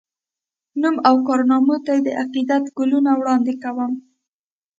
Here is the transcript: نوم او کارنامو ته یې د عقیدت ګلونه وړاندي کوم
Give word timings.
نوم 0.81 0.95
او 1.07 1.15
کارنامو 1.27 1.75
ته 1.85 1.91
یې 1.95 2.01
د 2.07 2.09
عقیدت 2.21 2.63
ګلونه 2.77 3.11
وړاندي 3.19 3.55
کوم 3.63 3.91